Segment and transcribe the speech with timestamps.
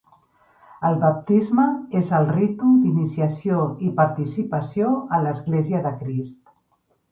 [0.87, 1.65] El baptisme
[1.99, 6.45] és el ritu d'iniciació i participació a l'església de Crist.